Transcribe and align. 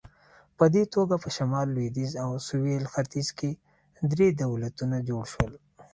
په 0.57 0.65
دې 0.73 0.83
توګه 0.93 1.15
په 1.23 1.29
شمال، 1.35 1.67
لوېدیځ 1.75 2.11
او 2.23 2.29
سویل 2.47 2.85
ختیځ 2.93 3.27
کې 3.39 3.51
درې 4.11 4.27
دولتونه 4.43 4.95
جوړ 5.07 5.23
شول. 5.33 5.53